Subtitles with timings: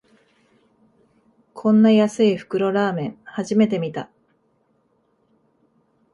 [1.53, 4.09] こんな安い袋ラーメン、初めて見た